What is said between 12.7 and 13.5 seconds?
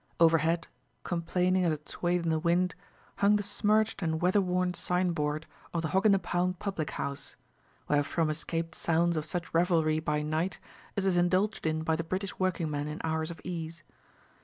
man in hours of